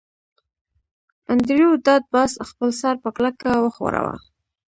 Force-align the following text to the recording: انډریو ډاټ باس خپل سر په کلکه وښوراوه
انډریو 1.29 1.71
ډاټ 1.85 2.03
باس 2.13 2.31
خپل 2.49 2.69
سر 2.81 2.95
په 3.03 3.09
کلکه 3.17 3.49
وښوراوه 3.63 4.15